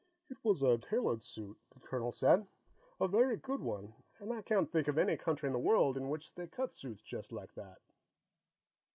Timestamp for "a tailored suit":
0.63-1.59